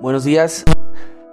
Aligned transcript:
Buenos 0.00 0.22
días 0.22 0.64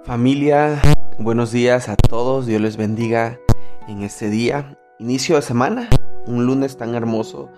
familia, 0.02 0.82
buenos 1.20 1.52
días 1.52 1.88
a 1.88 1.94
todos, 1.94 2.46
Dios 2.46 2.60
les 2.60 2.76
bendiga 2.76 3.38
en 3.86 4.02
este 4.02 4.28
día, 4.28 4.76
inicio 4.98 5.36
de 5.36 5.42
semana, 5.42 5.88
un 6.26 6.46
lunes 6.46 6.76
tan 6.76 6.96
hermoso, 6.96 7.48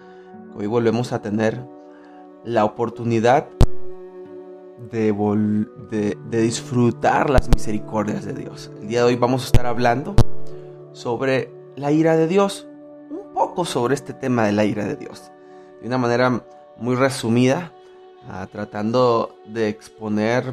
hoy 0.54 0.66
volvemos 0.66 1.14
a 1.14 1.22
tener 1.22 1.66
la 2.44 2.66
oportunidad 2.66 3.48
de, 4.90 5.14
disfrutar 6.30 7.30
las 7.30 7.48
misericordias 7.48 8.26
de 8.26 8.34
Dios. 8.34 8.70
El 8.82 8.88
día 8.88 8.98
de 8.98 9.06
hoy 9.06 9.16
vamos 9.16 9.44
a 9.44 9.46
estar 9.46 9.64
hablando 9.64 10.14
sobre 10.92 11.50
la 11.74 11.90
ira 11.90 12.16
de 12.16 12.26
Dios, 12.28 12.68
un 13.10 13.32
poco 13.32 13.64
sobre 13.64 13.94
este 13.94 14.12
tema 14.12 14.44
de 14.44 14.52
la 14.52 14.66
ira 14.66 14.84
de 14.84 14.96
Dios, 14.96 15.32
de 15.80 15.86
una 15.86 15.96
manera 15.96 16.44
muy 16.76 16.96
resumida, 16.96 17.72
ah, 18.28 18.46
tratando 18.52 19.34
de 19.46 19.68
exponer 19.68 20.52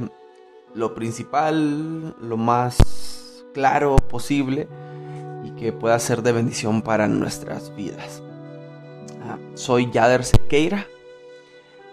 lo 0.76 0.94
principal, 0.94 2.16
lo 2.22 2.38
más 2.38 2.78
claro 3.54 3.96
posible 3.96 4.68
y 5.44 5.52
que 5.52 5.72
pueda 5.72 5.98
ser 6.00 6.22
de 6.22 6.34
bendición 6.34 6.82
para 6.82 7.08
nuestras 7.08 7.76
vidas. 7.76 8.22
Ah, 9.24 9.38
soy 9.56 9.90
Yader 9.92 10.24
Sequeira, 10.24 10.86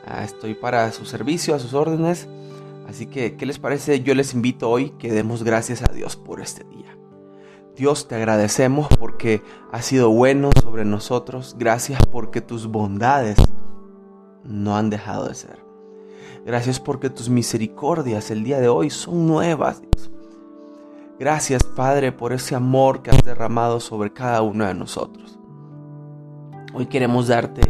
ah, 0.07 0.25
estoy 0.25 0.55
para 0.55 0.91
su 0.93 1.05
servicio, 1.07 1.55
a 1.55 1.59
sus 1.59 1.75
órdenes, 1.75 2.29
así 2.89 3.07
que, 3.07 3.37
¿qué 3.37 3.47
les 3.47 3.59
parece? 3.59 4.03
Yo 4.03 4.15
les 4.15 4.35
invito 4.35 4.69
hoy 4.69 4.91
que 4.99 5.13
demos 5.13 5.45
gracias 5.45 5.83
a 5.83 5.93
Dios 5.93 6.17
por 6.17 6.41
este 6.41 6.65
día. 6.65 6.97
Dios, 7.77 8.07
te 8.07 8.17
agradecemos 8.17 8.89
porque 8.99 9.43
has 9.71 9.87
sido 9.87 10.11
bueno 10.11 10.51
sobre 10.63 10.85
nosotros. 10.85 11.57
Gracias 11.59 12.05
porque 12.11 12.43
tus 12.43 12.67
bondades 12.67 13.39
no 14.45 14.77
han 14.77 14.91
dejado 14.91 15.29
de 15.29 15.35
ser. 15.35 15.72
Gracias 16.45 16.81
porque 16.81 17.09
tus 17.09 17.29
misericordias 17.29 18.31
el 18.31 18.43
día 18.43 18.61
de 18.61 18.69
hoy 18.69 18.91
son 18.91 19.27
nuevas. 19.27 19.81
Gracias, 21.19 21.63
Padre, 21.63 22.11
por 22.11 22.33
ese 22.33 22.57
amor 22.57 23.03
que 23.03 23.11
has 23.11 23.23
derramado 23.23 23.79
sobre 23.79 24.13
cada 24.13 24.43
uno 24.43 24.67
de 24.67 24.75
nosotros. 24.75 25.39
Hoy 26.75 26.87
queremos 26.87 27.29
darte 27.29 27.63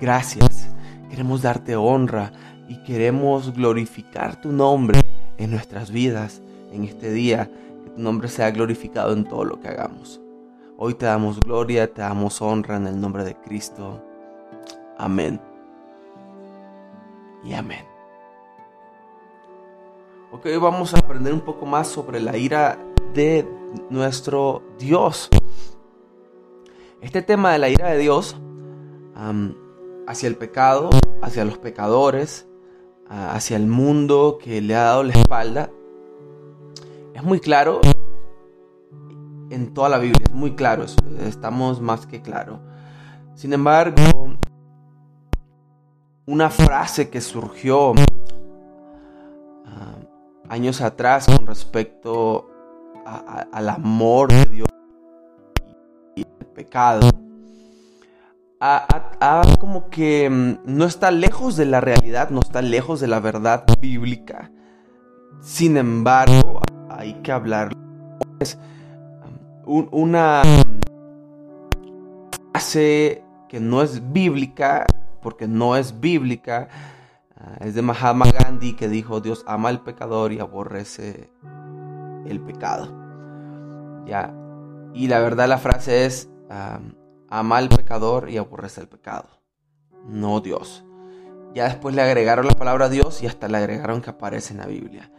gracias, 0.00 0.68
queremos 1.08 1.42
darte 1.42 1.76
honra 1.76 2.32
y 2.68 2.82
queremos 2.82 3.52
glorificar 3.52 4.40
tu 4.40 4.50
nombre 4.50 5.00
en 5.38 5.52
nuestras 5.52 5.92
vidas 5.92 6.42
en 6.72 6.82
este 6.82 7.12
día. 7.12 7.48
Que 7.84 7.90
tu 7.90 8.02
nombre 8.02 8.26
sea 8.26 8.50
glorificado 8.50 9.12
en 9.12 9.24
todo 9.24 9.44
lo 9.44 9.60
que 9.60 9.68
hagamos. 9.68 10.20
Hoy 10.76 10.94
te 10.94 11.06
damos 11.06 11.38
gloria, 11.38 11.92
te 11.92 12.02
damos 12.02 12.42
honra 12.42 12.76
en 12.76 12.88
el 12.88 13.00
nombre 13.00 13.22
de 13.22 13.36
Cristo. 13.36 14.02
Amén. 14.98 15.40
Y 17.44 17.54
amén. 17.54 17.95
Ok, 20.32 20.46
hoy 20.46 20.56
vamos 20.56 20.92
a 20.92 20.98
aprender 20.98 21.32
un 21.32 21.40
poco 21.40 21.66
más 21.66 21.86
sobre 21.86 22.18
la 22.18 22.36
ira 22.36 22.80
de 23.14 23.48
nuestro 23.90 24.60
Dios. 24.76 25.28
Este 27.00 27.22
tema 27.22 27.52
de 27.52 27.58
la 27.60 27.68
ira 27.68 27.90
de 27.90 27.98
Dios 27.98 28.36
hacia 30.08 30.28
el 30.28 30.34
pecado, 30.34 30.90
hacia 31.22 31.44
los 31.44 31.58
pecadores, 31.58 32.48
hacia 33.08 33.56
el 33.56 33.68
mundo 33.68 34.38
que 34.42 34.60
le 34.60 34.74
ha 34.74 34.82
dado 34.82 35.04
la 35.04 35.12
espalda, 35.12 35.70
es 37.14 37.22
muy 37.22 37.38
claro 37.38 37.80
en 39.50 39.74
toda 39.74 39.88
la 39.88 39.98
Biblia, 39.98 40.24
es 40.24 40.34
muy 40.34 40.56
claro, 40.56 40.86
estamos 41.24 41.80
más 41.80 42.04
que 42.04 42.20
claro. 42.20 42.58
Sin 43.36 43.52
embargo, 43.52 44.02
una 46.26 46.50
frase 46.50 47.10
que 47.10 47.20
surgió 47.20 47.92
años 50.48 50.80
atrás 50.80 51.26
con 51.26 51.46
respecto 51.46 52.50
al 53.52 53.68
amor 53.68 54.32
de 54.32 54.44
Dios 54.46 54.68
y 56.16 56.22
el 56.22 56.46
pecado, 56.46 57.08
como 59.60 59.90
que 59.90 60.28
mm, 60.30 60.58
no 60.64 60.84
está 60.84 61.10
lejos 61.10 61.56
de 61.56 61.66
la 61.66 61.80
realidad, 61.80 62.30
no 62.30 62.40
está 62.40 62.62
lejos 62.62 63.00
de 63.00 63.06
la 63.06 63.20
verdad 63.20 63.64
bíblica. 63.80 64.50
Sin 65.40 65.76
embargo, 65.76 66.60
hay 66.88 67.14
que 67.22 67.32
hablar. 67.32 67.72
Es 68.40 68.58
una 69.64 70.42
frase 72.52 73.22
que 73.48 73.60
no 73.60 73.82
es 73.82 74.12
bíblica, 74.12 74.86
porque 75.22 75.46
no 75.46 75.76
es 75.76 76.00
bíblica, 76.00 76.68
Ah, 77.38 77.56
es 77.60 77.74
de 77.74 77.82
Mahatma 77.82 78.26
Gandhi 78.30 78.74
que 78.74 78.88
dijo, 78.88 79.20
Dios 79.20 79.44
ama 79.46 79.68
al 79.68 79.82
pecador 79.82 80.32
y 80.32 80.40
aborrece 80.40 81.30
el 82.26 82.40
pecado. 82.40 82.88
Ya. 84.06 84.34
Y 84.94 85.08
la 85.08 85.20
verdad 85.20 85.46
la 85.48 85.58
frase 85.58 86.06
es, 86.06 86.30
ama 87.28 87.56
al 87.58 87.68
pecador 87.68 88.30
y 88.30 88.38
aborrece 88.38 88.80
el 88.80 88.88
pecado. 88.88 89.28
No 90.06 90.40
Dios. 90.40 90.84
Ya 91.54 91.64
después 91.64 91.94
le 91.94 92.02
agregaron 92.02 92.46
la 92.46 92.54
palabra 92.54 92.88
Dios 92.88 93.22
y 93.22 93.26
hasta 93.26 93.48
le 93.48 93.58
agregaron 93.58 94.00
que 94.00 94.10
aparece 94.10 94.54
en 94.54 94.60
la 94.60 94.66
Biblia. 94.66 95.10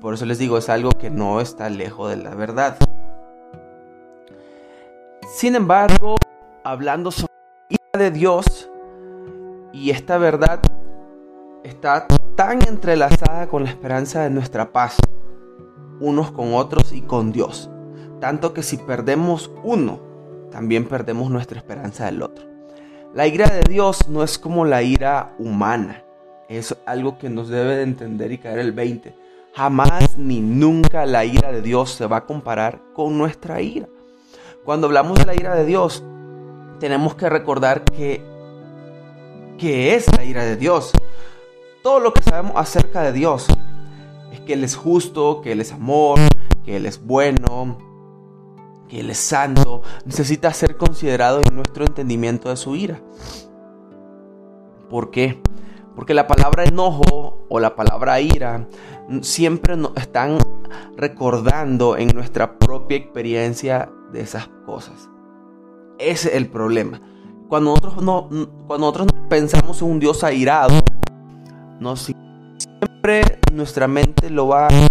Por 0.00 0.14
eso 0.14 0.24
les 0.24 0.38
digo, 0.38 0.56
es 0.56 0.68
algo 0.68 0.90
que 0.90 1.10
no 1.10 1.40
está 1.40 1.68
lejos 1.68 2.10
de 2.10 2.16
la 2.16 2.34
verdad. 2.34 2.78
Sin 5.34 5.56
embargo, 5.56 6.16
hablando 6.64 7.10
sobre 7.10 7.32
la 7.92 8.00
de 8.00 8.10
Dios 8.10 8.70
y 9.72 9.90
esta 9.90 10.16
verdad 10.16 10.60
está 11.64 12.06
tan 12.34 12.66
entrelazada 12.66 13.48
con 13.48 13.64
la 13.64 13.70
esperanza 13.70 14.22
de 14.22 14.30
nuestra 14.30 14.72
paz, 14.72 14.96
unos 16.00 16.30
con 16.30 16.54
otros 16.54 16.92
y 16.92 17.02
con 17.02 17.32
Dios. 17.32 17.70
Tanto 18.20 18.52
que 18.52 18.62
si 18.62 18.76
perdemos 18.76 19.50
uno, 19.62 20.00
también 20.50 20.86
perdemos 20.86 21.30
nuestra 21.30 21.58
esperanza 21.58 22.06
del 22.06 22.22
otro. 22.22 22.46
La 23.14 23.26
ira 23.26 23.46
de 23.48 23.62
Dios 23.68 24.08
no 24.08 24.22
es 24.22 24.38
como 24.38 24.64
la 24.64 24.82
ira 24.82 25.34
humana. 25.38 26.04
Es 26.48 26.76
algo 26.86 27.18
que 27.18 27.28
nos 27.28 27.48
debe 27.48 27.76
de 27.76 27.82
entender 27.82 28.32
y 28.32 28.38
caer 28.38 28.58
el 28.58 28.72
20. 28.72 29.14
Jamás 29.54 30.16
ni 30.16 30.40
nunca 30.40 31.06
la 31.06 31.24
ira 31.24 31.52
de 31.52 31.62
Dios 31.62 31.90
se 31.90 32.06
va 32.06 32.18
a 32.18 32.26
comparar 32.26 32.80
con 32.94 33.18
nuestra 33.18 33.60
ira. 33.60 33.88
Cuando 34.64 34.86
hablamos 34.86 35.18
de 35.18 35.26
la 35.26 35.34
ira 35.34 35.54
de 35.54 35.64
Dios, 35.64 36.04
tenemos 36.78 37.14
que 37.14 37.28
recordar 37.28 37.84
que, 37.84 38.22
que 39.58 39.94
es 39.94 40.06
la 40.16 40.24
ira 40.24 40.44
de 40.44 40.56
Dios. 40.56 40.92
Todo 41.82 42.00
lo 42.00 42.12
que 42.12 42.22
sabemos 42.22 42.52
acerca 42.56 43.02
de 43.02 43.12
Dios 43.12 43.46
es 44.32 44.40
que 44.40 44.54
Él 44.54 44.64
es 44.64 44.74
justo, 44.76 45.40
que 45.40 45.52
Él 45.52 45.60
es 45.60 45.72
amor, 45.72 46.18
que 46.64 46.76
Él 46.76 46.86
es 46.86 47.04
bueno, 47.04 47.78
que 48.88 49.00
Él 49.00 49.10
es 49.10 49.18
santo. 49.18 49.82
Necesita 50.04 50.52
ser 50.52 50.76
considerado 50.76 51.40
en 51.40 51.54
nuestro 51.54 51.84
entendimiento 51.84 52.48
de 52.48 52.56
su 52.56 52.74
ira. 52.74 53.00
¿Por 54.90 55.10
qué? 55.10 55.40
Porque 55.94 56.14
la 56.14 56.26
palabra 56.26 56.64
enojo 56.64 57.46
o 57.48 57.60
la 57.60 57.76
palabra 57.76 58.20
ira 58.20 58.66
siempre 59.20 59.76
nos 59.76 59.96
están 59.96 60.38
recordando 60.96 61.96
en 61.96 62.08
nuestra 62.08 62.58
propia 62.58 62.96
experiencia 62.96 63.90
de 64.12 64.20
esas 64.20 64.48
cosas. 64.66 65.08
Ese 65.98 66.30
es 66.30 66.34
el 66.34 66.48
problema. 66.48 67.00
Cuando 67.48 67.70
nosotros, 67.70 68.02
no, 68.02 68.28
cuando 68.66 68.86
nosotros 68.86 69.08
pensamos 69.28 69.80
en 69.80 69.90
un 69.90 70.00
Dios 70.00 70.22
airado, 70.22 70.80
no 71.80 71.96
siempre 71.96 73.38
nuestra 73.52 73.88
mente 73.88 74.30
lo 74.30 74.48
va 74.48 74.66
a 74.66 74.88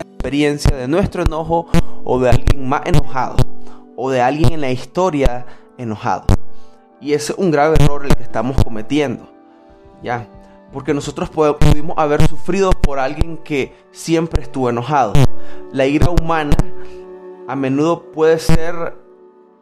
experiencia 0.00 0.74
de 0.74 0.88
nuestro 0.88 1.22
enojo 1.22 1.66
o 2.02 2.18
de 2.18 2.30
alguien 2.30 2.68
más 2.68 2.82
enojado 2.86 3.36
o 3.96 4.10
de 4.10 4.20
alguien 4.20 4.54
en 4.54 4.60
la 4.60 4.70
historia 4.70 5.44
enojado. 5.76 6.24
Y 7.00 7.12
es 7.12 7.30
un 7.36 7.50
grave 7.50 7.76
error 7.78 8.06
el 8.06 8.14
que 8.14 8.22
estamos 8.22 8.56
cometiendo. 8.64 9.28
Ya, 10.02 10.26
porque 10.72 10.94
nosotros 10.94 11.30
pudimos 11.30 11.96
haber 11.98 12.26
sufrido 12.26 12.70
por 12.70 12.98
alguien 12.98 13.36
que 13.36 13.74
siempre 13.92 14.42
estuvo 14.42 14.70
enojado. 14.70 15.12
La 15.72 15.86
ira 15.86 16.10
humana 16.10 16.56
a 17.46 17.54
menudo 17.54 18.10
puede 18.10 18.38
ser 18.38 18.96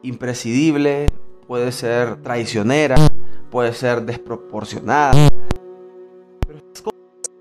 imprescindible, 0.02 1.06
puede 1.46 1.72
ser 1.72 2.22
traicionera, 2.22 2.96
puede 3.50 3.72
ser 3.72 4.02
desproporcionada, 4.02 5.12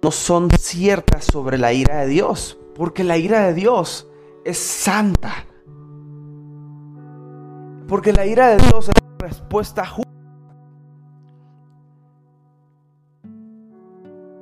no 0.02 0.12
son 0.12 0.50
ciertas 0.52 1.26
sobre 1.26 1.58
la 1.58 1.74
ira 1.74 2.02
de 2.02 2.08
Dios, 2.08 2.58
porque 2.76 3.04
la 3.04 3.18
ira 3.18 3.46
de 3.48 3.54
Dios 3.54 4.08
es 4.46 4.58
santa. 4.58 5.46
Porque 7.88 8.14
la 8.14 8.26
ira 8.26 8.50
de 8.50 8.58
Dios 8.58 8.90
es 8.90 9.04
una 9.04 9.28
respuesta 9.28 9.86
justa 9.86 10.12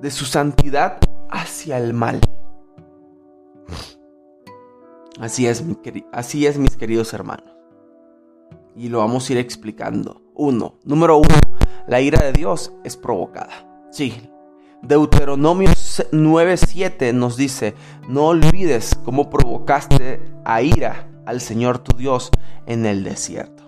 de 0.02 0.12
su 0.12 0.26
santidad 0.26 1.00
hacia 1.30 1.78
el 1.78 1.94
mal. 1.94 2.22
Así 5.20 5.48
es, 5.48 5.66
así 6.14 6.46
es, 6.46 6.58
mis 6.58 6.78
queridos 6.78 7.14
hermanos. 7.14 7.52
Y 8.76 8.88
lo 8.88 9.00
vamos 9.00 9.30
a 9.30 9.34
ir 9.34 9.40
explicando. 9.40 10.22
Uno, 10.36 10.80
número 10.86 11.18
uno, 11.18 11.36
la 11.88 12.00
ira 12.00 12.24
de 12.24 12.32
Dios 12.32 12.72
es 12.86 12.96
provocada. 12.96 13.90
Sí. 13.92 14.32
Deuteronomio 14.82 15.70
9:7 15.70 17.14
nos 17.14 17.36
dice, 17.36 17.76
no 18.08 18.28
olvides 18.28 18.96
cómo 19.04 19.30
provocaste 19.30 20.22
a 20.46 20.62
ira 20.62 21.10
al 21.26 21.42
Señor 21.42 21.80
tu 21.80 21.98
Dios 21.98 22.32
en 22.66 22.86
el 22.86 23.04
desierto. 23.04 23.64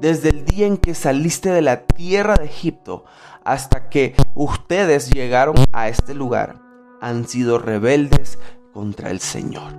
Desde 0.00 0.30
el 0.30 0.44
día 0.44 0.66
en 0.66 0.76
que 0.78 0.94
saliste 0.94 1.50
de 1.50 1.62
la 1.62 1.86
tierra 1.86 2.34
de 2.34 2.46
Egipto 2.46 3.04
hasta 3.44 3.88
que 3.88 4.14
ustedes 4.34 5.10
llegaron 5.10 5.54
a 5.72 5.88
este 5.88 6.12
lugar, 6.12 6.56
han 7.00 7.26
sido 7.28 7.58
rebeldes 7.58 8.38
contra 8.72 9.10
el 9.10 9.20
Señor. 9.20 9.72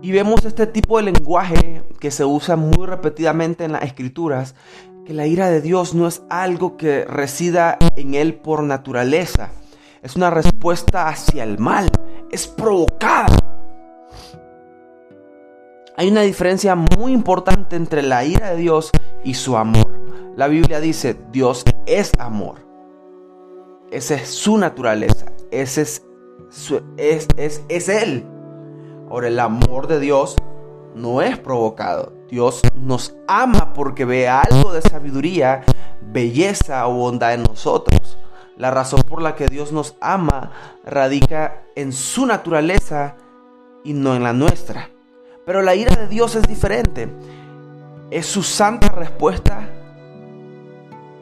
Y 0.00 0.12
vemos 0.12 0.44
este 0.44 0.68
tipo 0.68 0.96
de 0.98 1.10
lenguaje 1.12 1.82
que 1.98 2.12
se 2.12 2.24
usa 2.24 2.54
muy 2.54 2.86
repetidamente 2.86 3.64
en 3.64 3.72
las 3.72 3.82
escrituras, 3.82 4.54
que 5.08 5.14
la 5.14 5.26
ira 5.26 5.48
de 5.48 5.62
Dios 5.62 5.94
no 5.94 6.06
es 6.06 6.20
algo 6.28 6.76
que 6.76 7.06
resida 7.06 7.78
en 7.96 8.14
Él 8.14 8.34
por 8.34 8.62
naturaleza, 8.62 9.52
es 10.02 10.16
una 10.16 10.28
respuesta 10.28 11.08
hacia 11.08 11.44
el 11.44 11.58
mal, 11.58 11.90
es 12.30 12.46
provocada. 12.46 13.34
Hay 15.96 16.10
una 16.10 16.20
diferencia 16.20 16.74
muy 16.74 17.12
importante 17.12 17.74
entre 17.74 18.02
la 18.02 18.22
ira 18.22 18.50
de 18.50 18.58
Dios 18.58 18.90
y 19.24 19.32
su 19.32 19.56
amor. 19.56 19.90
La 20.36 20.46
Biblia 20.46 20.78
dice, 20.78 21.16
Dios 21.32 21.64
es 21.86 22.12
amor. 22.18 22.56
Esa 23.90 24.16
es 24.16 24.28
su 24.28 24.58
naturaleza. 24.58 25.32
Ese 25.50 25.80
es, 25.80 26.02
es, 26.98 27.28
es, 27.38 27.62
es 27.70 27.88
Él. 27.88 28.26
Ahora, 29.08 29.28
el 29.28 29.40
amor 29.40 29.86
de 29.86 30.00
Dios 30.00 30.36
no 30.94 31.22
es 31.22 31.38
provocado. 31.38 32.17
Dios 32.28 32.60
nos 32.74 33.14
ama 33.26 33.72
porque 33.72 34.04
ve 34.04 34.28
algo 34.28 34.72
de 34.72 34.82
sabiduría, 34.82 35.64
belleza 36.02 36.86
o 36.86 36.94
bondad 36.94 37.34
en 37.34 37.42
nosotros. 37.42 38.18
La 38.56 38.70
razón 38.70 39.02
por 39.02 39.22
la 39.22 39.34
que 39.34 39.46
Dios 39.46 39.72
nos 39.72 39.96
ama 40.00 40.50
radica 40.84 41.62
en 41.74 41.92
su 41.92 42.26
naturaleza 42.26 43.16
y 43.84 43.92
no 43.92 44.14
en 44.14 44.22
la 44.22 44.32
nuestra. 44.32 44.90
Pero 45.46 45.62
la 45.62 45.74
ira 45.74 45.94
de 45.94 46.08
Dios 46.08 46.34
es 46.34 46.42
diferente. 46.42 47.08
Es 48.10 48.26
su 48.26 48.42
santa 48.42 48.88
respuesta 48.88 49.68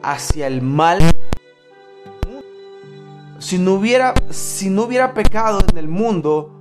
hacia 0.03 0.47
el 0.47 0.61
mal. 0.61 0.99
Si 3.39 3.59
no 3.59 3.75
hubiera, 3.75 4.13
si 4.29 4.69
no 4.69 4.83
hubiera 4.83 5.13
pecado 5.13 5.59
en 5.69 5.77
el 5.77 5.87
mundo, 5.87 6.51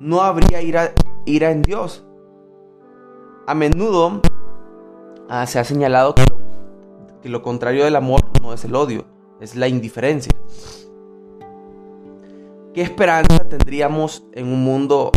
no 0.00 0.22
habría 0.22 0.60
ira, 0.60 0.92
ira 1.24 1.50
en 1.50 1.62
Dios. 1.62 2.05
A 3.46 3.54
menudo 3.54 4.20
ah, 5.28 5.46
se 5.46 5.58
ha 5.58 5.64
señalado 5.64 6.14
que 6.14 6.24
lo, 6.28 6.38
que 7.22 7.28
lo 7.28 7.42
contrario 7.42 7.84
del 7.84 7.96
amor 7.96 8.20
no 8.42 8.52
es 8.52 8.64
el 8.64 8.74
odio, 8.74 9.04
es 9.40 9.54
la 9.56 9.68
indiferencia. 9.68 10.32
¿Qué 12.74 12.82
esperanza 12.82 13.48
tendríamos 13.48 14.24
en 14.32 14.48
un 14.48 14.62
mundo 14.62 15.12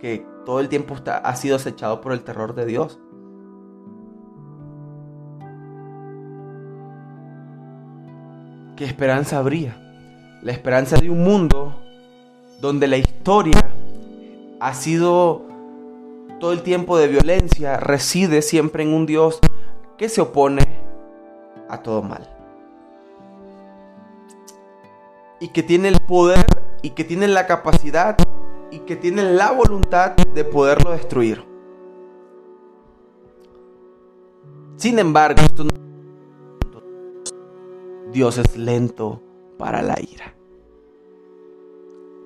que 0.00 0.26
todo 0.44 0.60
el 0.60 0.68
tiempo 0.68 0.94
está, 0.94 1.18
ha 1.18 1.36
sido 1.36 1.56
acechado 1.56 2.00
por 2.00 2.12
el 2.12 2.22
terror 2.22 2.54
de 2.54 2.66
Dios? 2.66 2.98
¿qué 8.80 8.86
esperanza 8.86 9.36
habría? 9.36 9.76
La 10.40 10.52
esperanza 10.52 10.96
de 10.96 11.10
un 11.10 11.22
mundo 11.22 11.78
donde 12.62 12.88
la 12.88 12.96
historia 12.96 13.70
ha 14.58 14.72
sido 14.72 15.49
todo 16.40 16.52
el 16.52 16.62
tiempo 16.62 16.98
de 16.98 17.06
violencia, 17.06 17.76
reside 17.76 18.42
siempre 18.42 18.82
en 18.82 18.92
un 18.92 19.06
Dios 19.06 19.38
que 19.96 20.08
se 20.08 20.20
opone 20.20 20.62
a 21.68 21.82
todo 21.82 22.02
mal. 22.02 22.28
Y 25.38 25.48
que 25.48 25.62
tiene 25.62 25.88
el 25.88 26.00
poder 26.00 26.44
y 26.82 26.90
que 26.90 27.04
tiene 27.04 27.28
la 27.28 27.46
capacidad 27.46 28.16
y 28.72 28.80
que 28.80 28.96
tiene 28.96 29.22
la 29.22 29.52
voluntad 29.52 30.16
de 30.16 30.44
poderlo 30.44 30.90
destruir. 30.90 31.44
Sin 34.76 34.98
embargo, 34.98 35.42
esto 35.42 35.64
no 35.64 35.70
Dios 38.12 38.38
es 38.38 38.56
lento 38.56 39.22
para 39.56 39.82
la 39.82 39.94
ira. 40.00 40.34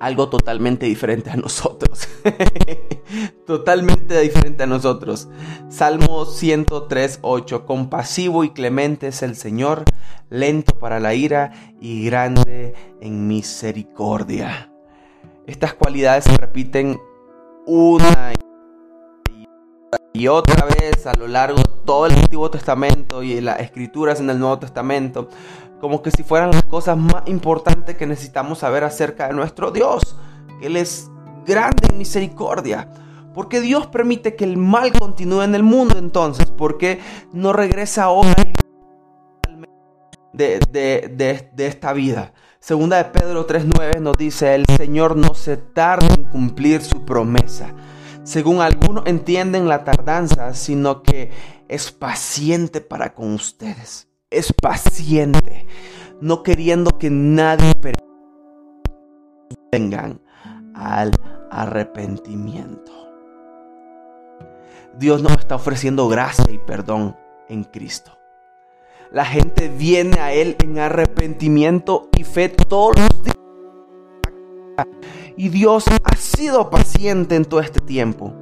Algo 0.05 0.29
totalmente 0.29 0.85
diferente 0.85 1.31
a 1.31 1.35
nosotros. 1.35 2.07
totalmente 3.47 4.21
diferente 4.21 4.61
a 4.61 4.67
nosotros. 4.67 5.27
Salmo 5.67 6.25
103, 6.25 7.21
8. 7.23 7.65
Compasivo 7.65 8.43
y 8.43 8.51
clemente 8.51 9.07
es 9.07 9.23
el 9.23 9.35
Señor, 9.35 9.83
lento 10.29 10.77
para 10.77 10.99
la 10.99 11.15
ira 11.15 11.53
y 11.81 12.05
grande 12.05 12.75
en 13.01 13.27
misericordia. 13.27 14.71
Estas 15.47 15.73
cualidades 15.73 16.25
se 16.25 16.37
repiten 16.37 16.99
una 17.65 18.33
y 20.13 20.27
otra 20.27 20.65
vez 20.65 21.07
a 21.07 21.13
lo 21.15 21.27
largo 21.27 21.57
de 21.57 21.63
todo 21.83 22.05
el 22.05 22.13
Antiguo 22.13 22.51
Testamento 22.51 23.23
y 23.23 23.41
las 23.41 23.59
escrituras 23.59 24.19
en 24.19 24.29
el 24.29 24.37
Nuevo 24.37 24.59
Testamento 24.59 25.29
como 25.79 26.01
que 26.01 26.11
si 26.11 26.23
fueran 26.23 26.51
las 26.51 26.63
cosas 26.63 26.97
más 26.97 27.23
importantes 27.27 27.95
que 27.95 28.05
necesitamos 28.05 28.59
saber 28.59 28.83
acerca 28.83 29.27
de 29.27 29.33
nuestro 29.33 29.71
Dios, 29.71 30.15
que 30.59 30.67
Él 30.67 30.77
es 30.77 31.09
grande 31.45 31.87
en 31.89 31.97
misericordia. 31.97 32.89
¿Por 33.33 33.49
qué 33.49 33.59
Dios 33.59 33.87
permite 33.87 34.35
que 34.35 34.45
el 34.45 34.57
mal 34.57 34.93
continúe 34.93 35.41
en 35.41 35.55
el 35.55 35.63
mundo 35.63 35.97
entonces? 35.97 36.49
¿Por 36.49 36.77
qué 36.77 37.01
no 37.33 37.51
regresa 37.51 38.05
ahora 38.05 38.33
de, 40.31 40.59
de, 40.71 41.49
de 41.53 41.67
esta 41.67 41.91
vida? 41.91 42.33
Segunda 42.59 42.97
de 42.97 43.05
Pedro 43.05 43.45
3.9 43.45 43.99
nos 43.99 44.17
dice, 44.17 44.55
el 44.55 44.65
Señor 44.77 45.17
no 45.17 45.35
se 45.35 45.57
tarda 45.57 46.07
en 46.15 46.23
cumplir 46.23 46.81
su 46.81 47.03
promesa. 47.05 47.73
Según 48.23 48.61
algunos 48.61 49.05
entienden 49.05 49.67
la 49.67 49.83
tardanza, 49.83 50.53
sino 50.55 51.03
que 51.03 51.29
es 51.67 51.91
paciente 51.91 52.81
para 52.81 53.13
con 53.13 53.33
ustedes 53.33 54.07
es 54.35 54.53
paciente, 54.53 55.65
no 56.21 56.43
queriendo 56.43 56.97
que 56.97 57.09
nadie 57.09 57.73
vengan 59.71 60.19
al 60.73 61.11
arrepentimiento. 61.49 62.91
Dios 64.97 65.21
nos 65.21 65.33
está 65.33 65.55
ofreciendo 65.55 66.07
gracia 66.07 66.45
y 66.51 66.57
perdón 66.57 67.15
en 67.49 67.63
Cristo. 67.63 68.11
La 69.11 69.25
gente 69.25 69.69
viene 69.69 70.19
a 70.19 70.33
Él 70.33 70.57
en 70.63 70.79
arrepentimiento 70.79 72.09
y 72.17 72.23
fe 72.23 72.49
todos 72.49 72.97
los 72.97 73.23
días. 73.23 73.35
Y 75.37 75.49
Dios 75.49 75.85
ha 76.03 76.15
sido 76.15 76.69
paciente 76.69 77.35
en 77.35 77.45
todo 77.45 77.59
este 77.59 77.79
tiempo, 77.79 78.33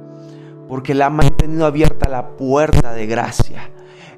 porque 0.68 0.94
le 0.94 1.04
ha 1.04 1.10
mantenido 1.10 1.66
abierta 1.66 2.08
la 2.08 2.36
puerta 2.36 2.92
de 2.92 3.06
gracia 3.06 3.70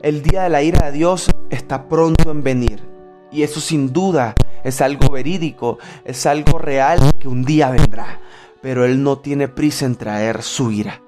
el 0.02 0.22
día 0.22 0.44
de 0.44 0.48
la 0.48 0.62
ira 0.62 0.86
de 0.86 0.92
Dios 0.92 1.30
está 1.50 1.88
pronto 1.88 2.30
en 2.30 2.42
venir. 2.42 2.82
Y 3.30 3.42
eso 3.42 3.60
sin 3.60 3.92
duda 3.92 4.34
es 4.64 4.80
algo 4.80 5.10
verídico, 5.10 5.78
es 6.04 6.26
algo 6.26 6.58
real 6.58 6.98
que 7.18 7.28
un 7.28 7.44
día 7.44 7.70
vendrá. 7.70 8.20
Pero 8.62 8.84
Él 8.84 9.02
no 9.02 9.18
tiene 9.18 9.48
prisa 9.48 9.86
en 9.86 9.96
traer 9.96 10.42
su 10.42 10.72
ira, 10.72 11.02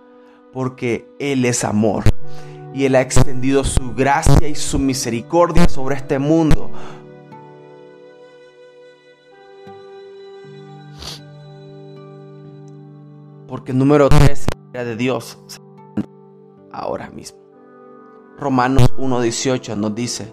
porque 0.53 1.09
Él 1.19 1.45
es 1.45 1.65
amor. 1.65 2.05
Y 2.75 2.85
Él 2.85 2.95
ha 2.95 3.01
extendido 3.01 3.65
su 3.65 3.95
gracia 3.95 4.47
y 4.49 4.55
su 4.55 4.79
misericordia 4.79 5.69
sobre 5.69 5.97
este 5.97 6.19
mundo. 6.19 6.71
Porque 13.49 13.73
número 13.73 14.09
3, 14.11 14.47
la 14.75 14.81
ira 14.81 14.85
de 14.85 14.97
Dios 14.97 15.39
ahora 16.71 17.11
mismo. 17.11 17.48
Romanos 18.39 18.95
1.18 18.97 19.77
nos 19.77 19.95
dice, 19.95 20.33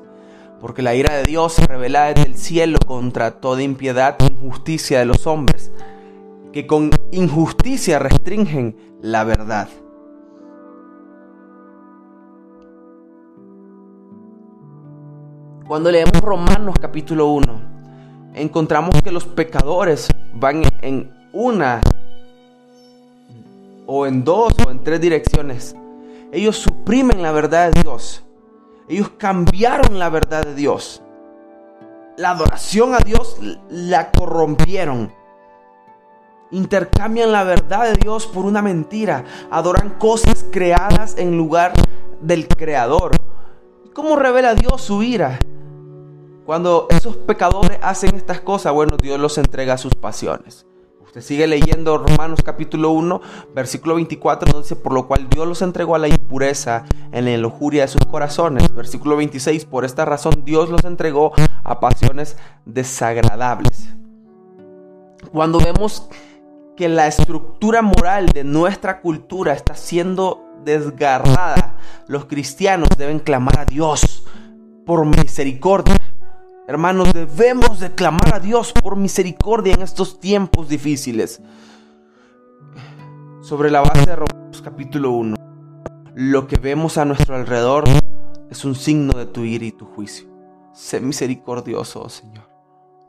porque 0.61 0.83
la 0.83 0.93
ira 0.93 1.15
de 1.15 1.23
Dios 1.23 1.53
se 1.53 1.65
revela 1.65 2.05
desde 2.05 2.29
el 2.29 2.37
cielo 2.37 2.77
contra 2.85 3.39
toda 3.39 3.63
impiedad 3.63 4.15
e 4.19 4.25
injusticia 4.25 4.99
de 4.99 5.05
los 5.05 5.25
hombres, 5.25 5.71
que 6.53 6.67
con 6.67 6.91
injusticia 7.11 7.97
restringen 7.97 8.77
la 9.01 9.23
verdad. 9.23 9.69
Cuando 15.67 15.91
leemos 15.91 16.21
Romanos 16.21 16.75
capítulo 16.79 17.29
1, 17.31 17.61
encontramos 18.35 19.01
que 19.01 19.11
los 19.11 19.25
pecadores 19.25 20.07
van 20.35 20.61
en 20.81 21.11
una 21.33 21.81
o 23.87 24.05
en 24.05 24.23
dos 24.23 24.53
o 24.65 24.69
en 24.69 24.83
tres 24.83 25.01
direcciones 25.01 25.75
ellos 26.31 26.57
suprimen 26.57 27.21
la 27.21 27.31
verdad 27.31 27.71
de 27.71 27.81
Dios. 27.81 28.23
Ellos 28.87 29.11
cambiaron 29.17 29.97
la 29.99 30.09
verdad 30.09 30.45
de 30.45 30.53
Dios. 30.53 31.01
La 32.17 32.31
adoración 32.31 32.93
a 32.93 32.99
Dios 32.99 33.37
la 33.69 34.11
corrompieron. 34.11 35.11
Intercambian 36.51 37.31
la 37.31 37.43
verdad 37.43 37.85
de 37.85 37.95
Dios 37.95 38.27
por 38.27 38.45
una 38.45 38.61
mentira. 38.61 39.25
Adoran 39.49 39.97
cosas 39.97 40.45
creadas 40.51 41.15
en 41.17 41.37
lugar 41.37 41.73
del 42.21 42.47
Creador. 42.47 43.11
¿Cómo 43.93 44.15
revela 44.15 44.55
Dios 44.55 44.81
su 44.81 45.03
ira? 45.03 45.39
Cuando 46.45 46.87
esos 46.91 47.17
pecadores 47.17 47.79
hacen 47.81 48.15
estas 48.15 48.41
cosas, 48.41 48.71
bueno, 48.71 48.97
Dios 48.97 49.19
los 49.19 49.37
entrega 49.37 49.73
a 49.73 49.77
sus 49.77 49.95
pasiones. 49.95 50.65
Usted 51.15 51.27
sigue 51.29 51.47
leyendo 51.47 51.97
Romanos 51.97 52.41
capítulo 52.43 52.91
1, 52.91 53.21
versículo 53.55 53.95
24, 53.95 54.51
donde 54.51 54.65
dice, 54.65 54.75
por 54.75 54.91
lo 54.91 55.07
cual 55.07 55.29
Dios 55.29 55.47
los 55.47 55.61
entregó 55.61 55.95
a 55.95 55.97
la 55.97 56.09
impureza 56.09 56.83
en 57.13 57.23
la 57.23 57.37
lujuria 57.37 57.83
de 57.83 57.87
sus 57.87 58.01
corazones. 58.01 58.69
Versículo 58.73 59.15
26, 59.15 59.63
por 59.63 59.85
esta 59.85 60.03
razón 60.03 60.43
Dios 60.43 60.69
los 60.69 60.83
entregó 60.83 61.31
a 61.63 61.79
pasiones 61.79 62.35
desagradables. 62.65 63.95
Cuando 65.31 65.57
vemos 65.61 66.09
que 66.75 66.89
la 66.89 67.07
estructura 67.07 67.81
moral 67.81 68.27
de 68.27 68.43
nuestra 68.43 68.99
cultura 68.99 69.53
está 69.53 69.73
siendo 69.73 70.43
desgarrada, 70.65 71.77
los 72.09 72.25
cristianos 72.25 72.89
deben 72.97 73.19
clamar 73.19 73.59
a 73.59 73.65
Dios 73.65 74.25
por 74.85 75.05
misericordia. 75.05 75.95
Hermanos, 76.67 77.13
debemos 77.13 77.79
de 77.79 77.93
clamar 77.93 78.33
a 78.33 78.39
Dios 78.39 78.73
por 78.73 78.95
misericordia 78.95 79.75
en 79.75 79.83
estos 79.83 80.19
tiempos 80.19 80.67
difíciles. 80.67 81.39
Sobre 83.41 83.69
la 83.69 83.81
base 83.81 84.03
de 84.07 84.15
Romanos 84.15 84.61
capítulo 84.63 85.11
1, 85.11 85.35
lo 86.15 86.47
que 86.47 86.55
vemos 86.57 86.97
a 86.97 87.05
nuestro 87.05 87.35
alrededor 87.35 87.83
es 88.49 88.65
un 88.65 88.73
signo 88.73 89.13
de 89.13 89.27
tu 89.27 89.41
ira 89.41 89.63
y 89.63 89.73
tu 89.73 89.85
juicio. 89.85 90.27
Sé 90.73 90.99
misericordioso, 90.99 92.01
oh 92.01 92.09
Señor. 92.09 92.49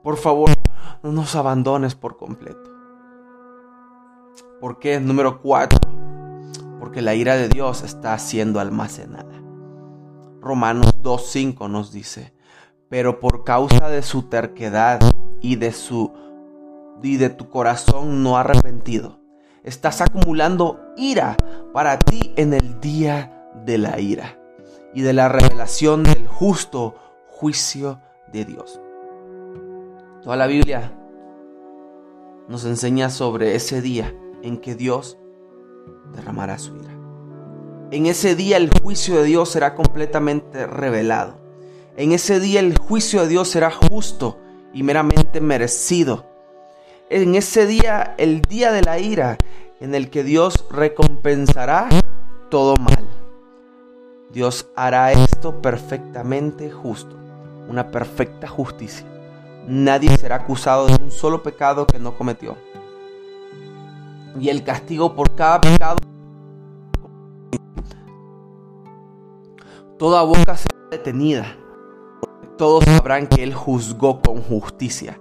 Por 0.03 0.19
favor, 0.19 0.51
no 1.03 1.13
nos 1.13 1.35
abandones 1.35 1.95
por 1.95 2.19
completo. 2.19 2.71
¿Por 4.61 4.79
qué? 4.79 5.01
Número 5.01 5.41
4. 5.41 5.79
Porque 6.79 7.01
la 7.01 7.15
ira 7.15 7.37
de 7.37 7.49
Dios 7.49 7.83
está 7.83 8.19
siendo 8.19 8.61
almacenada. 8.61 9.33
Romanos 10.43 10.95
2.5 11.03 11.71
nos 11.71 11.91
dice, 11.91 12.36
pero 12.89 13.21
por 13.21 13.45
causa 13.45 13.89
de 13.89 14.03
su 14.03 14.25
terquedad 14.25 15.01
y 15.41 15.57
de 15.57 15.73
su 15.73 16.13
y 17.03 17.19
de 17.19 17.31
tu 17.31 17.49
corazón 17.51 18.23
no 18.23 18.37
arrepentido, 18.37 19.21
estás 19.63 20.01
acumulando 20.01 20.81
ira 20.97 21.37
para 21.73 21.99
ti 21.99 22.33
en 22.37 22.53
el 22.53 22.81
día 22.81 23.49
de 23.65 23.79
la 23.79 24.01
ira 24.01 24.39
y 24.95 25.03
de 25.03 25.13
la 25.13 25.29
revelación 25.29 26.03
del 26.03 26.27
justo 26.27 26.95
juicio 27.29 28.01
de 28.33 28.45
Dios. 28.45 28.81
Toda 30.23 30.37
la 30.37 30.47
Biblia 30.47 30.93
nos 32.49 32.65
enseña 32.65 33.11
sobre 33.11 33.55
ese 33.55 33.81
día 33.83 34.13
en 34.43 34.59
que 34.59 34.75
Dios 34.75 35.19
derramará 36.13 36.59
su 36.59 36.75
ira. 36.77 36.91
En 37.91 38.07
ese 38.07 38.35
día 38.35 38.57
el 38.57 38.71
juicio 38.83 39.17
de 39.17 39.25
Dios 39.25 39.51
será 39.51 39.75
completamente 39.75 40.67
revelado. 40.67 41.46
En 41.97 42.13
ese 42.13 42.41
día 42.41 42.61
el 42.61 42.77
juicio 42.77 43.23
de 43.23 43.29
Dios 43.29 43.49
será 43.49 43.71
justo 43.71 44.37
y 44.75 44.83
meramente 44.83 45.41
merecido. 45.41 46.27
En 47.09 47.35
ese 47.35 47.67
día, 47.67 48.15
el 48.19 48.43
día 48.43 48.71
de 48.71 48.83
la 48.83 48.99
ira, 48.99 49.39
en 49.81 49.95
el 49.95 50.11
que 50.11 50.23
Dios 50.23 50.67
recompensará 50.71 51.89
todo 52.51 52.77
mal. 52.77 53.09
Dios 54.31 54.67
hará 54.77 55.13
esto 55.13 55.63
perfectamente 55.63 56.71
justo, 56.71 57.17
una 57.67 57.91
perfecta 57.91 58.47
justicia. 58.47 59.07
Nadie 59.67 60.15
será 60.19 60.37
acusado 60.37 60.89
de 60.89 61.03
un 61.03 61.11
solo 61.11 61.43
pecado 61.43 61.87
que 61.87 61.99
no 61.99 62.19
cometió. 62.19 62.59
Y 64.39 64.51
el 64.51 64.65
castigo 64.65 65.17
por 65.17 65.35
cada 65.35 65.63
pecado. 65.63 65.97
Toda 69.99 70.23
boca 70.25 70.59
será 70.59 70.89
detenida 70.91 71.57
todos 72.57 72.85
sabrán 72.85 73.27
que 73.27 73.43
Él 73.43 73.55
juzgó 73.55 74.21
con 74.21 74.41
justicia. 74.41 75.21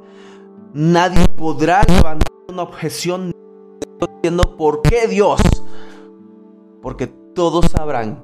Nadie 0.73 1.27
podrá 1.29 1.81
levantar 1.83 2.31
una 2.47 2.63
objeción 2.63 3.31
diciendo 3.99 4.55
por 4.57 4.81
qué 4.81 5.07
Dios. 5.07 5.41
Porque 6.81 7.07
todos 7.07 7.65
sabrán 7.65 8.23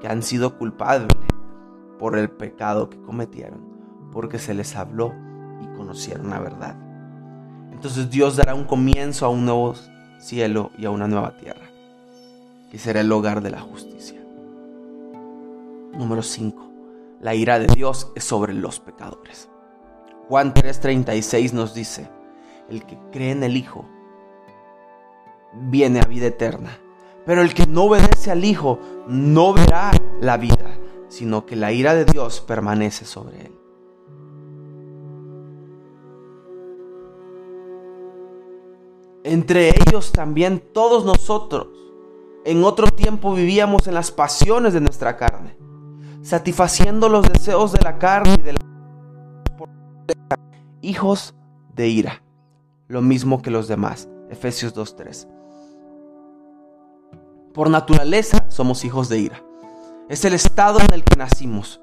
que 0.00 0.08
han 0.08 0.22
sido 0.22 0.58
culpables 0.58 1.16
por 1.98 2.16
el 2.16 2.30
pecado 2.30 2.90
que 2.90 3.00
cometieron. 3.00 3.60
Porque 4.12 4.38
se 4.38 4.54
les 4.54 4.76
habló 4.76 5.12
y 5.62 5.76
conocieron 5.76 6.30
la 6.30 6.38
verdad. 6.38 6.76
Entonces 7.72 8.10
Dios 8.10 8.36
dará 8.36 8.54
un 8.54 8.64
comienzo 8.64 9.26
a 9.26 9.30
un 9.30 9.44
nuevo 9.44 9.74
cielo 10.18 10.70
y 10.78 10.84
a 10.84 10.90
una 10.90 11.08
nueva 11.08 11.36
tierra. 11.36 11.66
Que 12.70 12.78
será 12.78 13.00
el 13.00 13.10
hogar 13.10 13.40
de 13.40 13.50
la 13.50 13.60
justicia. 13.60 14.20
Número 15.92 16.22
5 16.22 16.73
la 17.20 17.34
ira 17.34 17.58
de 17.58 17.66
Dios 17.66 18.12
es 18.14 18.24
sobre 18.24 18.52
los 18.54 18.80
pecadores. 18.80 19.48
Juan 20.28 20.54
3:36 20.54 21.52
nos 21.52 21.74
dice, 21.74 22.10
el 22.68 22.84
que 22.86 22.98
cree 23.12 23.32
en 23.32 23.42
el 23.42 23.56
Hijo 23.56 23.86
viene 25.54 26.00
a 26.00 26.06
vida 26.06 26.26
eterna, 26.26 26.78
pero 27.26 27.42
el 27.42 27.54
que 27.54 27.66
no 27.66 27.84
obedece 27.84 28.30
al 28.30 28.44
Hijo 28.44 28.78
no 29.06 29.52
verá 29.52 29.92
la 30.20 30.36
vida, 30.36 30.78
sino 31.08 31.46
que 31.46 31.56
la 31.56 31.72
ira 31.72 31.94
de 31.94 32.04
Dios 32.04 32.40
permanece 32.40 33.04
sobre 33.04 33.46
él. 33.46 33.58
Entre 39.24 39.70
ellos 39.70 40.12
también 40.12 40.62
todos 40.72 41.06
nosotros 41.06 41.68
en 42.44 42.62
otro 42.62 42.88
tiempo 42.88 43.32
vivíamos 43.32 43.86
en 43.86 43.94
las 43.94 44.10
pasiones 44.10 44.74
de 44.74 44.82
nuestra 44.82 45.16
carne 45.16 45.63
satisfaciendo 46.24 47.08
los 47.10 47.30
deseos 47.30 47.72
de 47.72 47.80
la 47.84 47.98
carne 47.98 48.34
y 48.38 48.42
de 48.42 48.52
la 48.54 48.58
hijos 50.80 51.34
de 51.74 51.88
ira, 51.88 52.22
lo 52.88 53.02
mismo 53.02 53.42
que 53.42 53.50
los 53.50 53.68
demás. 53.68 54.08
Efesios 54.30 54.74
2.3. 54.74 55.28
Por 57.52 57.70
naturaleza 57.70 58.46
somos 58.48 58.84
hijos 58.84 59.08
de 59.08 59.18
ira. 59.18 59.42
Es 60.08 60.24
el 60.24 60.32
estado 60.34 60.80
en 60.80 60.92
el 60.92 61.04
que 61.04 61.16
nacimos. 61.16 61.80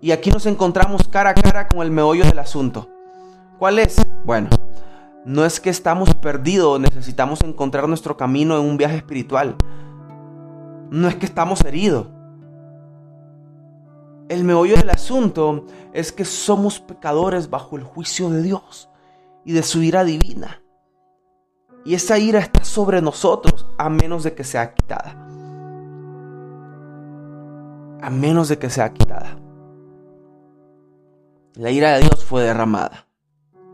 Y 0.00 0.12
aquí 0.12 0.30
nos 0.30 0.46
encontramos 0.46 1.08
cara 1.08 1.30
a 1.30 1.34
cara 1.34 1.66
con 1.68 1.82
el 1.82 1.90
meollo 1.90 2.24
del 2.24 2.38
asunto. 2.38 2.88
¿Cuál 3.58 3.80
es? 3.80 3.96
Bueno, 4.24 4.48
no 5.24 5.44
es 5.44 5.60
que 5.60 5.70
estamos 5.70 6.14
perdidos, 6.14 6.80
necesitamos 6.80 7.42
encontrar 7.42 7.88
nuestro 7.88 8.16
camino 8.16 8.58
en 8.58 8.64
un 8.64 8.76
viaje 8.76 8.96
espiritual. 8.96 9.56
No 10.90 11.08
es 11.08 11.16
que 11.16 11.26
estamos 11.26 11.64
heridos. 11.64 12.06
El 14.28 14.44
meollo 14.44 14.76
del 14.76 14.90
asunto 14.90 15.64
es 15.94 16.12
que 16.12 16.26
somos 16.26 16.80
pecadores 16.80 17.48
bajo 17.48 17.76
el 17.76 17.82
juicio 17.82 18.28
de 18.28 18.42
Dios 18.42 18.90
y 19.46 19.52
de 19.52 19.62
su 19.62 19.82
ira 19.82 20.04
divina. 20.04 20.62
Y 21.86 21.94
esa 21.94 22.18
ira 22.18 22.38
está 22.38 22.62
sobre 22.62 23.00
nosotros 23.00 23.66
a 23.78 23.88
menos 23.88 24.24
de 24.24 24.34
que 24.34 24.44
sea 24.44 24.74
quitada. 24.74 25.12
A 28.02 28.10
menos 28.10 28.50
de 28.50 28.58
que 28.58 28.68
sea 28.68 28.92
quitada. 28.92 29.38
La 31.54 31.70
ira 31.70 31.94
de 31.94 32.00
Dios 32.00 32.22
fue 32.22 32.42
derramada. 32.42 33.06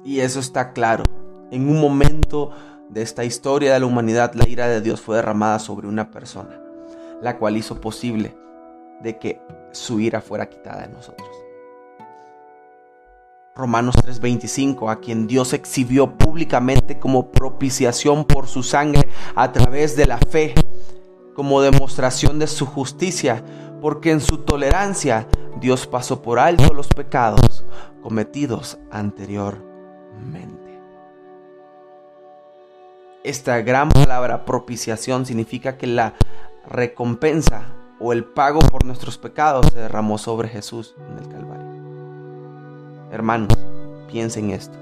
Y 0.04 0.20
eso 0.20 0.38
está 0.38 0.72
claro. 0.72 1.02
En 1.50 1.68
un 1.68 1.80
momento 1.80 2.52
de 2.90 3.02
esta 3.02 3.24
historia 3.24 3.74
de 3.74 3.80
la 3.80 3.86
humanidad, 3.86 4.34
la 4.34 4.48
ira 4.48 4.68
de 4.68 4.80
Dios 4.80 5.00
fue 5.00 5.16
derramada 5.16 5.58
sobre 5.58 5.88
una 5.88 6.12
persona, 6.12 6.60
la 7.20 7.38
cual 7.38 7.56
hizo 7.56 7.80
posible 7.80 8.43
de 9.02 9.18
que 9.18 9.40
su 9.72 10.00
ira 10.00 10.20
fuera 10.20 10.48
quitada 10.48 10.82
de 10.82 10.92
nosotros. 10.92 11.28
Romanos 13.56 13.94
3:25, 13.96 14.90
a 14.90 15.00
quien 15.00 15.28
Dios 15.28 15.52
exhibió 15.52 16.10
públicamente 16.10 16.98
como 16.98 17.30
propiciación 17.30 18.24
por 18.24 18.48
su 18.48 18.64
sangre 18.64 19.08
a 19.36 19.52
través 19.52 19.94
de 19.94 20.06
la 20.06 20.18
fe, 20.18 20.54
como 21.34 21.62
demostración 21.62 22.40
de 22.40 22.48
su 22.48 22.66
justicia, 22.66 23.44
porque 23.80 24.10
en 24.10 24.20
su 24.20 24.38
tolerancia 24.38 25.28
Dios 25.60 25.86
pasó 25.86 26.20
por 26.20 26.40
alto 26.40 26.74
los 26.74 26.88
pecados 26.88 27.64
cometidos 28.02 28.78
anteriormente. 28.90 30.80
Esta 33.22 33.60
gran 33.62 33.88
palabra 33.88 34.44
propiciación 34.44 35.26
significa 35.26 35.78
que 35.78 35.86
la 35.86 36.14
recompensa 36.68 37.66
o 38.00 38.12
el 38.12 38.24
pago 38.24 38.60
por 38.60 38.84
nuestros 38.84 39.18
pecados 39.18 39.66
se 39.72 39.78
derramó 39.78 40.18
sobre 40.18 40.48
Jesús 40.48 40.94
en 41.10 41.18
el 41.18 41.28
Calvario. 41.28 41.64
Hermanos, 43.10 43.56
piensen 44.10 44.50
esto. 44.50 44.76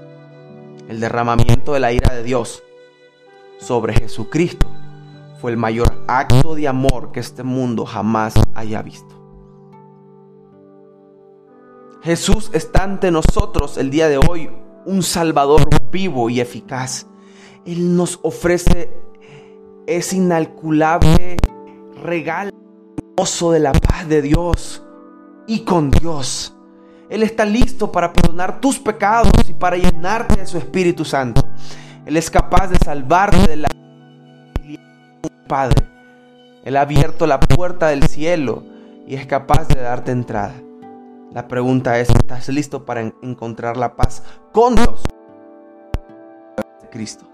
El 0.87 0.99
derramamiento 0.99 1.73
de 1.73 1.79
la 1.79 1.91
ira 1.91 2.13
de 2.13 2.23
Dios 2.23 2.63
sobre 3.59 3.93
Jesucristo 3.93 4.67
fue 5.39 5.51
el 5.51 5.57
mayor 5.57 6.03
acto 6.07 6.55
de 6.55 6.67
amor 6.67 7.11
que 7.11 7.19
este 7.19 7.43
mundo 7.43 7.85
jamás 7.85 8.33
haya 8.55 8.81
visto. 8.81 9.13
Jesús 12.01 12.49
está 12.53 12.83
ante 12.83 13.11
nosotros 13.11 13.77
el 13.77 13.89
día 13.89 14.09
de 14.09 14.17
hoy, 14.17 14.49
un 14.85 15.03
Salvador 15.03 15.69
vivo 15.89 16.29
y 16.29 16.41
eficaz. 16.41 17.07
Él 17.65 17.95
nos 17.95 18.19
ofrece 18.23 18.91
ese 19.87 20.17
inalculable 20.17 21.37
regalo 22.01 22.62
de 23.15 23.59
la 23.59 23.71
paz 23.73 24.07
de 24.09 24.21
Dios 24.21 24.81
y 25.45 25.59
con 25.59 25.91
Dios. 25.91 26.53
Él 27.09 27.21
está 27.21 27.45
listo 27.45 27.91
para 27.91 28.11
perdonar 28.11 28.59
tus 28.59 28.79
pecados 28.79 29.31
y 29.47 29.53
para 29.53 29.77
llenarte 29.77 30.39
de 30.39 30.47
su 30.47 30.57
Espíritu 30.57 31.05
Santo. 31.05 31.41
Él 32.05 32.17
es 32.17 32.31
capaz 32.31 32.67
de 32.67 32.77
salvarte 32.77 33.47
de 33.47 33.55
la 33.57 33.69
Padre. 35.47 35.87
Él 36.65 36.75
ha 36.75 36.81
abierto 36.81 37.27
la 37.27 37.39
puerta 37.39 37.87
del 37.87 38.03
cielo 38.07 38.63
y 39.05 39.15
es 39.15 39.27
capaz 39.27 39.67
de 39.67 39.79
darte 39.81 40.11
entrada. 40.11 40.55
La 41.31 41.47
pregunta 41.47 41.99
es, 41.99 42.09
¿estás 42.09 42.49
listo 42.49 42.83
para 42.83 43.01
encontrar 43.21 43.77
la 43.77 43.95
paz 43.95 44.23
con 44.51 44.75
Dios? 44.75 45.03
Cristo. 46.91 47.25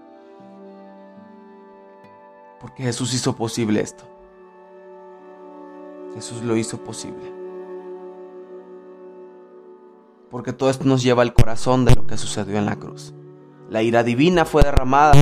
Porque 2.60 2.82
Jesús 2.82 3.14
hizo 3.14 3.34
posible 3.34 3.80
esto. 3.80 4.09
Jesús 6.14 6.42
lo 6.42 6.56
hizo 6.56 6.78
posible. 6.78 7.32
Porque 10.30 10.52
todo 10.52 10.70
esto 10.70 10.84
nos 10.84 11.02
lleva 11.02 11.22
al 11.22 11.34
corazón 11.34 11.84
de 11.84 11.94
lo 11.94 12.06
que 12.06 12.16
sucedió 12.16 12.58
en 12.58 12.66
la 12.66 12.76
cruz. 12.76 13.14
La 13.68 13.82
ira 13.82 14.02
divina 14.02 14.44
fue 14.44 14.62
derramada 14.62 15.12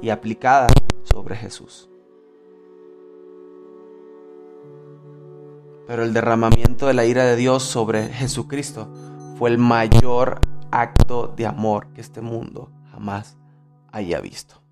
y 0.00 0.10
aplicada 0.10 0.68
sobre 1.04 1.36
Jesús. 1.36 1.88
Pero 5.86 6.04
el 6.04 6.12
derramamiento 6.12 6.86
de 6.86 6.94
la 6.94 7.04
ira 7.04 7.24
de 7.24 7.36
Dios 7.36 7.64
sobre 7.64 8.08
Jesucristo 8.08 8.88
fue 9.38 9.50
el 9.50 9.58
mayor 9.58 10.40
acto 10.70 11.26
de 11.36 11.46
amor 11.46 11.88
que 11.94 12.00
este 12.00 12.20
mundo 12.20 12.70
jamás 12.92 13.36
haya 13.90 14.20
visto. 14.20 14.62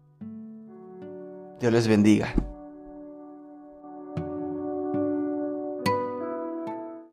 Dios 1.60 1.72
les 1.72 1.88
bendiga. 1.88 2.34